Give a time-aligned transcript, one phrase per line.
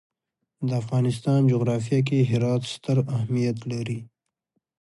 [0.67, 3.99] د افغانستان جغرافیه کې هرات ستر اهمیت لري.